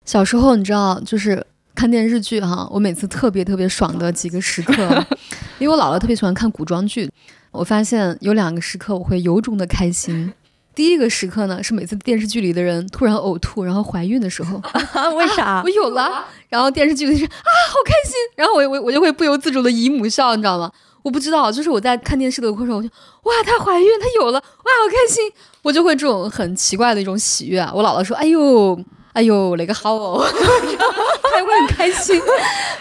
[0.06, 1.44] 小时候你知道，就是
[1.74, 5.04] 看电视剧哈，我每次特别特别爽的几个时刻，
[5.58, 7.10] 因为我姥姥特别喜欢看古装剧，
[7.50, 10.32] 我发现有两个时刻我会由衷的开心。
[10.74, 14.56] 第一个时刻呢，是每次电视剧里的人突然呕吐，然后怀孕的时候，
[15.16, 15.60] 为啥？
[15.62, 17.28] 我有了，然后电视剧里是啊，
[17.68, 20.72] 好开心，然后我我我就会不由自主的姨母笑，你知道吗？
[21.02, 25.22] 我不知道，就是我在看电视的过程中，我就哇，她怀孕，她有了，哇，好开心，
[25.62, 27.60] 我就会这种很奇怪的一种喜悦。
[27.74, 28.78] 我姥姥说，哎呦，
[29.12, 32.20] 哎呦，那个好哦， 她会很开心。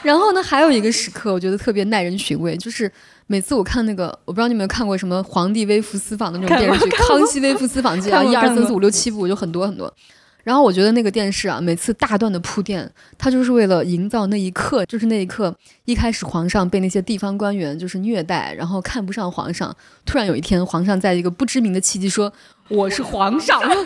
[0.04, 2.92] 然后呢，还有一个时刻，我觉得特别耐人寻味，就是
[3.28, 9.92] 每次我看那个，我不知道你有没有看过什么《皇帝微服私访》的那种电视剧，《康熙微服私访记》啊，一二三四五六七部，就很多很多。
[10.44, 19.76] 然后我觉得那个电视啊，每次大段的铺垫，它就是为了营造那一刻，就是那一刻，一开始皇上被那些地方官员就是虐待，然后看不上皇上，
[20.06, 22.32] 突然有一天皇上在一个不知名的契机说
[22.70, 23.78] 我是皇上啊，皇上，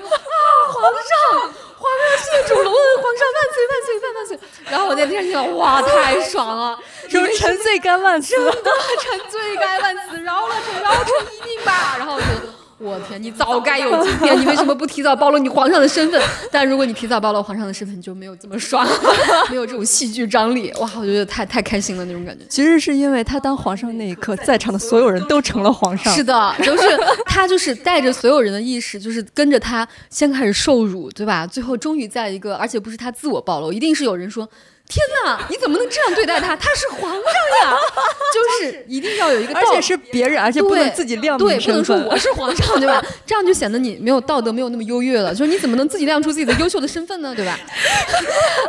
[1.41, 4.39] 皇上谢主隆恩，皇上万岁万岁万万岁！
[4.71, 8.33] 然后我在电视上，哇，太爽了，是不是臣罪该万死？
[8.33, 11.95] 真的臣罪该万死，饶了臣，饶臣一命吧。
[11.97, 12.54] 然后我就。
[12.77, 14.37] 我天，你早该有今天！
[14.41, 16.21] 你为什么不提早暴露你皇上的身份？
[16.51, 18.85] 但如果你提早暴露皇上的身份，就没有这么爽，
[19.49, 20.73] 没有这种戏剧张力。
[20.79, 22.43] 哇，我觉得太太开心了那种感觉。
[22.49, 26.13] 其实是因为他当皇上那一刻，在场的所有人都成了皇上。
[26.13, 26.83] 是的，就是
[27.25, 31.47] 他就是带着所有人的意识，就是跟着他先开始受辱，对吧？
[31.47, 34.49] 最后终于在一个，而且不是他自我暴露，一定是有人说。
[34.87, 35.39] 天哪！
[35.49, 36.55] 你怎么能这样对待他？
[36.57, 37.75] 他是皇上呀！
[38.33, 43.03] 就是一定要有一个，而且是别人，而且不能自己亮对，不能说我是皇上，对吧？
[43.25, 45.33] 这样就显得你没有道德，没有那么优越了。
[45.33, 47.33] 就是你怎么能自己亮出自己的优秀的身份呢？
[47.35, 47.57] 对吧？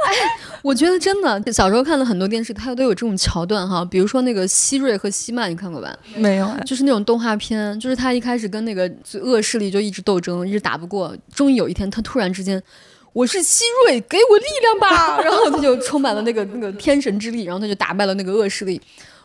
[0.07, 3.85] 哎，我觉得真的，小时候看了很多电视，它都有这种桥段哈。
[3.85, 5.94] 比如说那个希瑞和希曼，你看过吧？
[6.14, 12.62] 没有，就是那种动画片，就是他一开始跟那个恶势力就一直斗争，一直打不过，终于有一天他突然之间。
[13.16, 15.18] 我是希瑞，给我力量吧！
[15.24, 18.79] 然后他就充满了那个那个天神之力，然后他就打败了那个恶势力。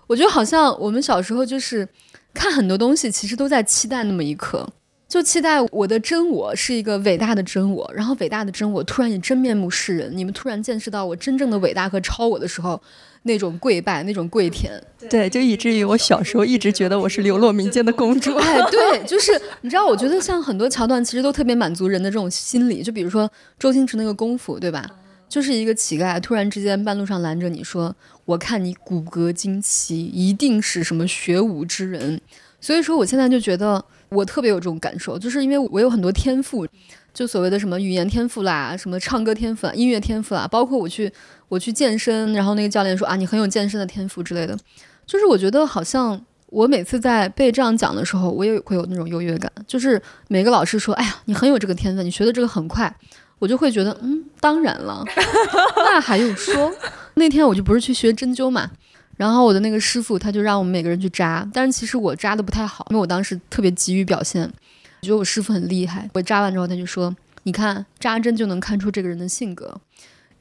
[0.08, 1.86] 我觉得好像我们小时候就是
[2.34, 4.66] 看很多东西，其实都在期待那么一刻，
[5.10, 12.82] 就期待我的真我是一个伟大的真我，然后伟大的真我突然以真面目示人，你们突然见识到我真正的伟大和超我的时候。
[13.24, 14.72] 那种跪拜，那种跪舔，
[15.10, 18.34] 对，就以至于我小时候一直觉得我是流落民间的公主。
[18.42, 19.32] 哎，对，就是
[19.62, 22.82] 你知道，我觉得像很多桥段其实都特别满足人的这种心理。
[22.82, 24.90] 就比如说周星驰那个功夫，对吧？
[25.30, 32.20] 就是一个乞丐突然之间半路上拦着你说：“我看你骨骼惊奇，一定是什么学武之人。”
[32.60, 36.68] 所以说，我现在就觉得我特别有这种感受，就是因为我有很多天赋，
[37.14, 41.10] 就所谓的什么语言天赋啦，什么唱歌天赋啊，音乐天赋啊，包括我去
[41.52, 44.58] 我去健身，然后那个教练说啊，你很有健身的天赋之类的，
[45.06, 52.96] 就是我觉得好像我每次在被这样讲的时候，我也会有那种优越感，就是每个老师说，哎呀，你很有这个天分，你学的这个很快。
[53.40, 55.04] 我就会觉得，嗯，当然了，
[55.76, 56.72] 那还用说？
[57.16, 58.70] 那天我就不是去学针灸嘛，
[59.18, 66.08] 然后我的那个师傅他就让我们每个人去扎，但是其实我扎的不太好，因为我当时特别急于表现，我觉得我师傅很厉害。
[66.14, 69.82] 我扎完之后，他就说：“你看扎针就能看出这个人的性格，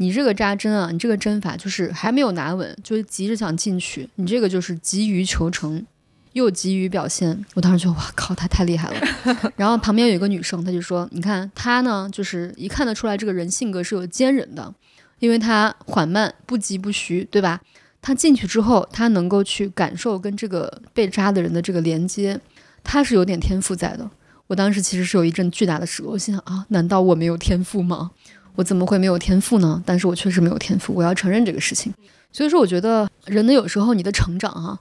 [0.01, 5.87] 你这个扎针啊，你这个针法就是还没有拿稳，就是急着想进去，你这个就是急于求成。”
[6.33, 9.53] 又急于表现，我当时就哇靠，他太厉害了。
[9.57, 14.73] 然后旁边有一个女生，她就说：“你看他呢，就是一看得出来这个人性格是有坚韧的，
[15.19, 17.61] 因为他缓慢不疾不徐，对吧？
[18.01, 22.41] 他进去之后，他能够去感受跟这个被扎的人的这个连接，
[22.85, 24.09] 他是有点天赋在的。
[24.47, 28.13] 我当时其实是有一阵巨大的失落，我心想啊，难道我没有天赋吗？
[28.57, 29.83] 我怎么会没有天赋呢？
[29.87, 31.93] 但是我确实没有天赋，我要承认这个事情。
[32.33, 34.79] 所以说，我觉得人的有时候你的成长哈。”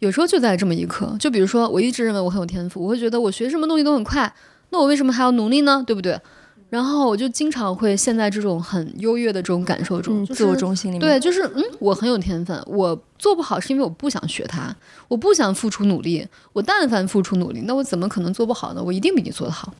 [0.00, 4.30] 有时候就在这么一刻，就比如说，我一直认为我很有天赋，我会觉得我学什么东西都很快，
[4.68, 5.82] 那我为什么还要努力呢？
[5.86, 6.20] 对不对？
[6.68, 11.00] 然后我就经常会陷在这种很优越的这种感受中，自我中心里面。
[11.00, 14.74] 对，就是嗯，我很有天分，我做不好是因为我不想学它，
[15.08, 16.26] 我不想付出努力。
[16.52, 18.82] 我但凡付出努力，那我怎么可能做不好呢？
[18.82, 19.72] 我一定比你做得好。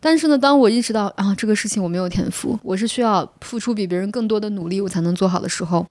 [0.00, 5.86] 但是呢，当我意识到啊，这个事情我没有天赋，我是需要付出比别人更多的努力，我才能做好的时候，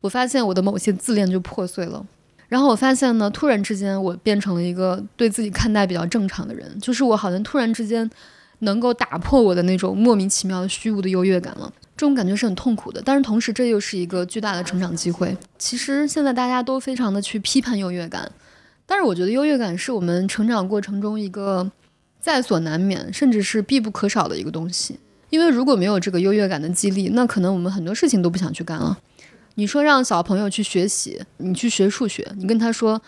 [0.00, 2.04] 我发现我的某些自恋就破碎了。
[2.48, 8.08] 然后我发现呢，突然之间我变成了一个对自己看待比较正常的人，就是我好像突然之间
[8.60, 11.72] 能够打破我的那种莫名其妙的虚无的优越感了。
[11.96, 15.36] 这种感觉是很痛苦的，但是同时这又是一个巨大的成长机会。
[15.58, 18.30] 其实现在大家都非常的去批判优越感，
[18.84, 21.70] 但是我觉得优越感是我们成长过程中一个
[22.24, 24.98] 在所难免，甚至是必不可少的一个东西。
[25.28, 28.96] 因为如果没有这个优越感的激励，那可能我们很多事情都不想去干了。
[29.56, 32.98] 你说让小朋友去学习，你去学数学，你跟他说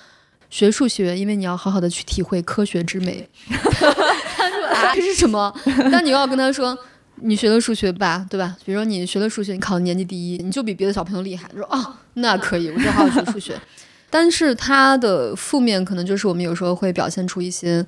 [0.50, 3.26] 学数学，因为你要好好的去体会科学之美。
[3.48, 5.50] 他说啊，这是什么？
[5.90, 6.76] 那你要跟他说，
[7.22, 8.55] 你学了数学吧，对吧？
[8.66, 11.48] 比如说你学了数学，你考了年级第一，你就比别的小朋友厉害。
[11.57, 13.59] 说哦，那可以，我就好好学数学。
[14.11, 17.85] 但是他的负面可能就是我们有时候会表现出一些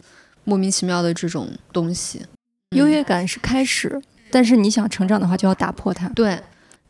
[0.48, 2.24] 莫名其妙的这种东西。
[2.70, 6.08] 优越感是开始，但是你想成长的话，就要打破它。
[6.10, 6.40] 对。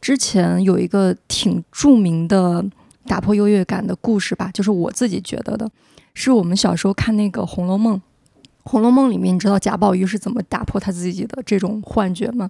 [0.00, 2.64] 之前有一个挺著名的
[3.08, 5.68] 打破优越感的故事吧，就是我自己觉得的，
[6.14, 7.96] 是我们小时候看那个《红楼梦》。
[8.62, 12.48] 《红楼梦》里面，你知道贾宝玉是怎么打破他自己的这种幻觉吗？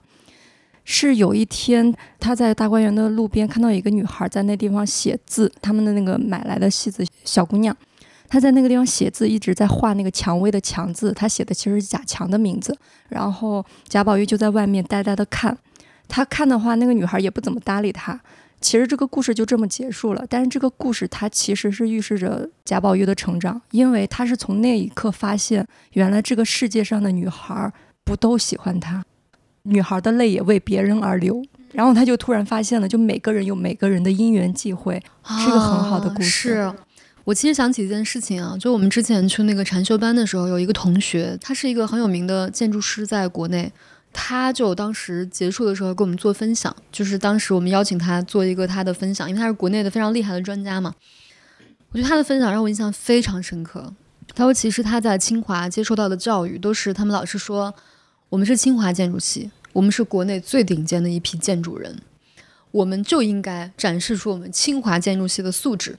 [0.85, 7.75] 是有一天他在大观园的路边看到一个女孩在那地方写字，他们的那个买来的戏子小姑娘，
[8.29, 12.77] 她在那个地方写字，一直在画那个蔷薇的蔷字，他写的其实是贾强的名字。
[13.09, 15.57] 然后贾宝玉就在外面呆呆的看。
[16.07, 18.21] 他看的话，那个女孩也不怎么搭理他。
[18.61, 20.25] 其实这个故事就这么结束了。
[20.29, 27.73] 但是这个故事它其实是预示着贾宝玉的成长，因为他是从那一刻发现，原来这个世界上的女孩
[28.05, 29.05] 不都喜欢他，
[29.63, 31.43] 女孩的泪也为别人而流。
[31.73, 36.29] 然后他就突然发现了，就每个人有每个人的因缘际会，是个很好的故事。
[36.29, 36.73] 是
[37.29, 43.71] 我其实想起一件事情啊，就我们之前去那个禅修班的时候，有一个同学，他是一个很有名的建筑师，在国内。
[44.15, 50.95] 他就当时结束的时候跟我们做分享，就是当时我们邀请他做一个他的分享，因为他是国内的非常厉害的专家嘛。
[51.91, 53.93] 我觉得他的分享让我印象非常深刻。
[54.35, 57.75] 他说，其实他在清华接受到的教育都是他们老师说，
[58.31, 61.99] 我们是清华建筑系，我们是国内最顶尖的一批建筑人，
[62.71, 65.99] 我们就应该展示出我们清华建筑系的素质。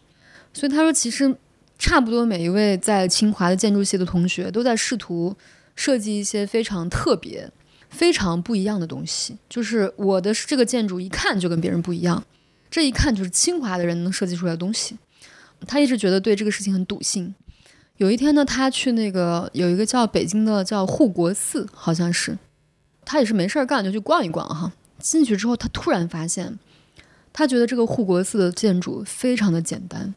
[0.53, 1.35] 所以他说，其实
[1.77, 5.35] 差不多每一位在清华的建筑系的同学都在试图
[5.75, 7.51] 设计一些非常特别。
[7.89, 12.23] 非常不一样的东西，就是我的这个建筑一看就跟别人不一样，
[12.69, 14.95] 这一看就是清华的人能设计出来的东西。
[15.65, 17.33] 他一直觉得对这个事情很笃信。
[17.97, 22.37] 有一天呢，他去那个有一个叫北京的叫护国寺，好像是，
[23.03, 24.71] 他也是没事儿干就去逛一逛哈。
[24.99, 26.59] 进去之后，他突然发现，
[27.33, 30.13] 他觉得这个护国寺的建筑非常的简单，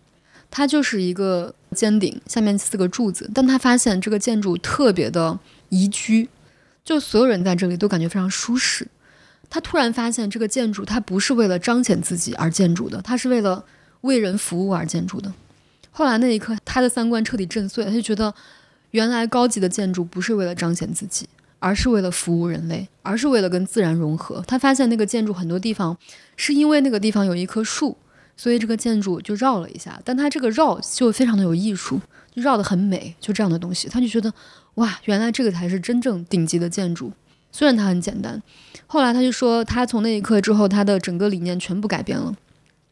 [0.52, 5.38] 它就是一个尖顶，下面四个柱子，但他发现这个建筑特别的
[5.70, 6.28] 宜居。
[6.84, 8.86] 就所有人在这里都感觉非常舒适。
[9.48, 13.64] 他突然发现，这个建筑它不是为了彰显自己而建筑的，它是为了
[14.02, 15.32] 为人服务而建筑的。
[15.90, 18.34] 后来那一刻，他的三观彻底震碎，他就觉得，
[18.90, 21.28] 原来高级的建筑不是为了彰显自己，
[21.58, 24.42] 而是为了服务人类，而是为了跟自然融合。
[24.46, 25.96] 他发现那个建筑很多地方
[26.36, 27.96] 是因为那个地方有一棵树，
[28.42, 32.00] 所以这个建筑就绕了一下，但它这个绕就非常的有艺术，
[32.34, 34.34] 就绕得很美，就这样的东西，他就觉得
[34.74, 37.12] 哇，原来这个才是真正顶级的建筑。
[37.52, 38.42] 虽然它很简单，
[38.88, 42.34] 后来他就说，他从那一刻之后，他的整个理念全部改变了。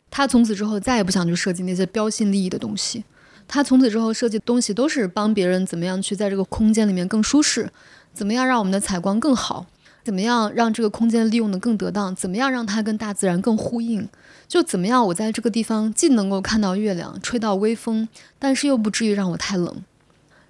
[0.08, 3.02] 他从此之后再也不想去设计那些标新立异的东西。
[3.48, 7.68] 他从此之后设计东西都是帮别人怎么样去在这个空间里面更舒适，
[8.14, 9.66] 怎么样让我们的采光更好，
[10.04, 14.08] 怎么样让这个空间利用的更得当，怎么样让它跟大自然更呼应，
[14.48, 19.82] 就怎么样我在这个地方既能够看到月亮，吹到微风，但是又不至于让我太冷。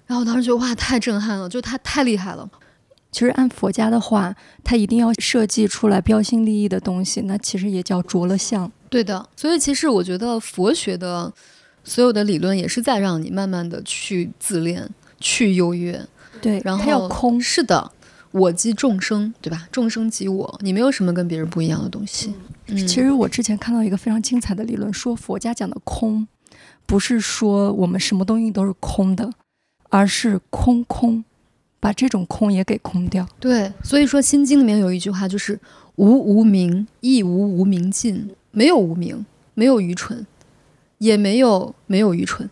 [0.07, 2.49] 然后我当时觉得哇，太震撼了，就他太厉害了。
[3.11, 4.33] 其实按佛家的话，
[4.63, 8.71] 他一定要设计出来标新立异的东西，那其实也叫着了相。
[8.89, 11.31] 对的，所以其实我觉得佛学的
[11.83, 14.89] 所有的理论也是在让你慢慢的去自恋、
[15.19, 16.05] 去优越。
[16.41, 17.39] 对，然后要空。
[17.39, 17.91] 是的，
[18.31, 19.67] 我即众生，对吧？
[19.71, 22.33] 众生即我，你没有什么跟别人不一样的东西。
[22.67, 26.27] 嗯，其实我之前看到一个非常精彩的理论，说佛家讲的空，
[26.85, 29.31] 不是说我们什么东西都是空的，
[29.89, 31.23] 而是空空。
[31.83, 33.27] 把这种空也给空掉。
[33.39, 35.59] 对，所以说《心经》里面有一句话，就是
[35.97, 39.25] “无无明，亦无无明尽”，没有无明，
[39.55, 40.27] 没有愚蠢，
[40.99, 42.47] 也没有没有愚蠢。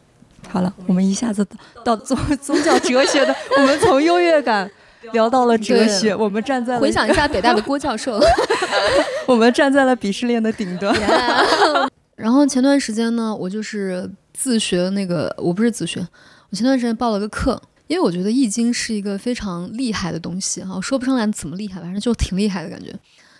[0.48, 1.46] 好了，我们一下子
[1.86, 4.68] 到宗宗教哲学的，我们从优越感
[5.14, 6.16] 聊到了哲学。
[6.16, 8.20] 我们站在回想一下北大的郭教授，
[9.28, 10.96] 我们站在了鄙视链的顶端。
[12.16, 16.06] 然后前段时间呢，我就是自学那个，我不是自学，
[16.50, 17.62] 我前段时间报了个课。
[17.88, 22.94] 因为我觉得《易经》是一个非常厉害的东西哈，说不上来怎么厉害，反正就挺厉害的感觉。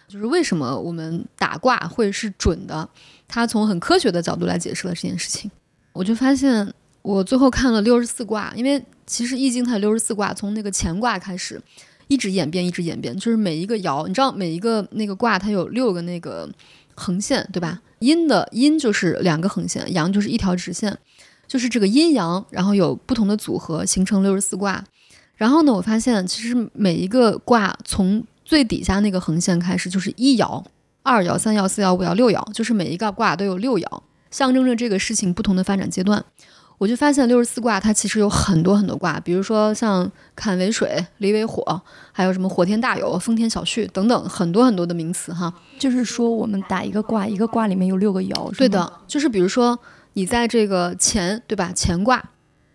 [0.08, 2.90] 就是为什么我们打卦会是准的，
[3.28, 5.52] 它从很科学的角度来解释了这件事情。
[5.94, 11.60] 我就发现，我最后看了六十四卦，因为其实《易经》它六十四卦，从那个乾卦开始，
[12.08, 16.48] 一直演变，一直演变，就是每一个爻，你知道每一个那个卦它有六个那个
[16.94, 17.82] 横线，对吧？
[17.98, 20.96] 阴的阴就是两个横线，阳就是一条直线。
[21.48, 24.86] 就是这个阴阳，然后有不同的组合，形成六十四卦。
[25.36, 30.64] 然后呢，我发现其实每一个卦从最底下那个横线开始就是一爻、
[31.02, 36.24] 二爻、三爻、四爻、五爻、六爻，就是每一个卦都有六爻，象征着这个事情不同的发展阶段。
[36.80, 41.80] 我就发现六十四卦它其实有很多很多卦，比如说像坎为水、离为火，
[42.12, 45.54] 还有什么火天大有、风天小畜等等很多很多的名词哈。
[45.78, 48.52] 就是说我们打一个卦，一个卦里面有六个爻。
[48.58, 49.80] 对的，就是比如说。
[50.14, 51.72] 你在这个乾对吧？
[51.74, 52.32] 乾卦，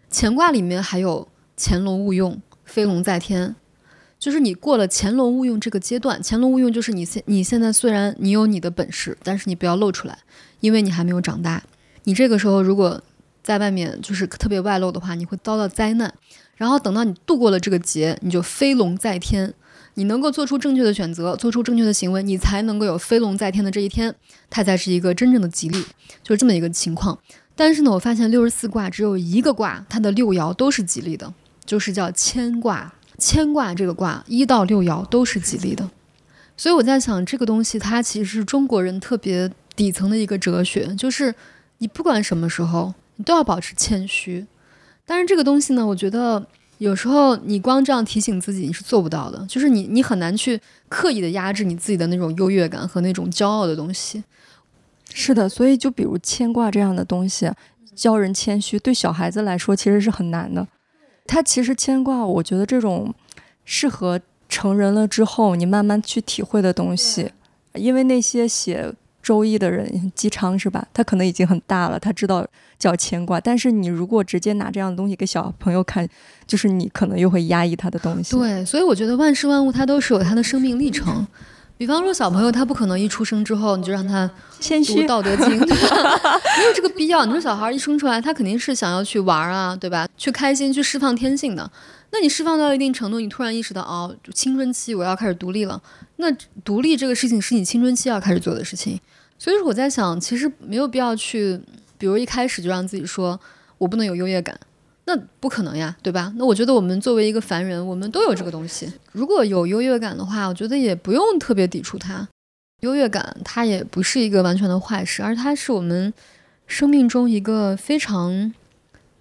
[0.09, 1.27] 乾卦里面还有
[1.57, 3.57] 潜龙勿用，飞龙在天，
[4.21, 6.23] 就是你过了潜龙勿用这个阶段。
[6.23, 10.17] 潜龙勿用就是你现你现在虽然你有你的本事，但是你不要露出来，
[10.61, 11.61] 因为你还没有长大。
[12.05, 13.03] 你这个时候如果
[13.45, 16.13] 在外面就是特别外露的话，你会遭到灾难。
[16.57, 19.55] 然后等到你度过了这个劫，你就飞龙在天。
[19.97, 24.13] 你能够做出正确的选择，做出正确的行为，你才能够有飞龙在天的这一天，
[24.51, 25.85] 它才是一个真正的吉利，
[26.23, 27.17] 就是这么一个情况。
[27.55, 31.33] 但是呢，我发现六十四卦只有一个卦，它的六爻都是吉利的，
[31.65, 32.93] 就是叫牵卦。
[33.17, 35.89] 牵卦这个卦一到六爻都是吉利的，
[36.57, 41.33] 所以我在想，这个东西它其实是中国人特别底层的一个哲学，就是
[41.79, 44.47] 你不管什么时候，你都要保持谦虚。
[45.07, 46.45] 但是这个东西呢，我觉得。
[46.79, 49.47] 有时候你光这样提醒自己，你是做不到的。
[49.49, 54.23] 就是你，你很难去刻意的压制你自己的那种优越感和那种骄傲的东西。
[55.13, 57.49] 是的，所以就比如牵挂这样的东西，
[57.95, 60.67] 教人谦虚，对小孩子来说其实是很难的。
[61.27, 63.15] 他其实牵挂，我觉得这种
[63.65, 67.31] 适合成人了之后你慢慢去体会的东西，
[67.75, 68.93] 因为那些写。
[69.25, 70.87] 周易的人，姬昌是吧？
[70.93, 72.47] 他可能已经很大了，他知道
[72.79, 73.41] 叫牵挂。
[73.41, 76.07] 但是你如果直接拿这样的东西给小朋友看，
[76.47, 78.37] 就是你可能又会压抑他的东西。
[78.37, 81.27] 对，所以我觉得万事万物它都是有它的生命历程。
[81.77, 87.25] 比方说小朋友，他不可能一出生之后你就让他谦虚《道德经》， 没有这个必要。
[87.25, 90.07] 你说小孩一生出来，他肯定是想要去玩啊，对吧？
[90.17, 91.69] 去开心，去释放天性的。
[92.13, 95.83] 那你释放到一定程度，你突然意识到，哦，青春期我要开始独立了。
[96.17, 96.31] 那
[96.65, 99.01] 独立这个事情是你青春期要开始做的事情。
[99.39, 101.61] 所以说我在想，其实没有必要去，
[101.99, 103.39] 比如一开始就让自己说
[103.79, 104.59] 我不能有优越感，
[105.07, 106.33] 那不可能呀，对吧？
[106.37, 108.91] 那我觉得我们作为一个凡人，我们都有这个东西。
[109.13, 112.27] 如果有优越感的话，我觉得也不用特别抵触它。
[112.81, 116.13] 优越感它也不是一个完全的坏事，而它是我们
[116.67, 118.55] 生命中一个非常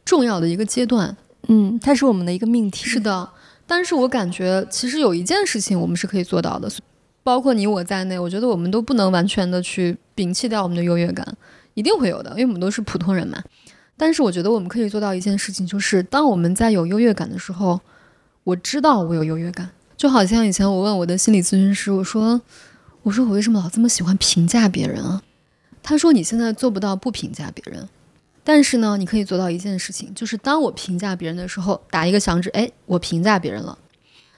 [0.06, 1.18] 重要的一个阶段。
[1.48, 2.86] 嗯，它是我们的一个命题。
[2.86, 3.30] 是的，
[3.66, 6.70] 但是我感觉其实有一件事情我们是可以做到的。
[7.24, 11.26] 包括你我在内，我觉得我们都不能完全的去摒弃掉我们的优越感，
[11.74, 13.42] 一定会有的，因为我们都是普通人嘛。
[13.96, 17.80] 但是我觉得我们可以做到一件事情，就是当我们在有优越感的时候，
[18.44, 19.70] 我知道我有优越感。
[19.96, 22.42] 就好像以前我问我的心理咨询师，我说，
[23.04, 25.22] 我说我为什么老这么喜欢评价别人啊？
[25.82, 27.88] 他说你现在做不到不评价别人，
[28.44, 33.78] 但是呢，你可以做到一件事情，就是当我评价别人的时候，打一个响指，哎，我评价别人了。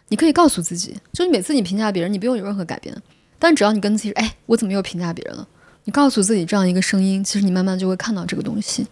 [0.09, 2.95] 你可以告诉自己，就是每次你评价别人，你不用有任何改变，
[3.39, 5.47] 但只要你跟自己说，哎，我怎么又评价别人了？
[5.85, 8.85] 你告诉自己这样一个声音，其实你慢慢就会看到这个东西，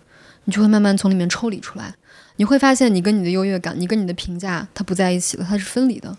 [0.46, 1.94] 你就会慢慢从里面抽离出来。
[2.38, 6.18] 你会发现，你跟你的优越感，你跟你的评价，它不在一起了，它是分离的。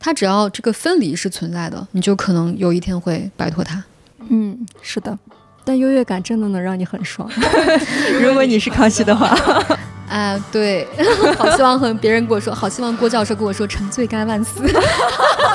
[0.00, 3.84] 它只要这个分离是存在的，你就可能有一天会摆脱它。
[4.28, 5.16] 嗯，是的。
[5.64, 7.28] 但优越感真的能让你很爽，
[8.20, 9.36] 如果你是康熙的话。
[10.08, 10.86] 啊，对，
[11.38, 14.60] 好希望和别人跟我说，好希望郭教授跟我说“臣罪该万死”。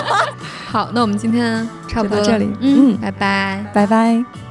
[0.66, 4.47] 好，那我们今天差不多到这里，嗯，拜拜，拜拜。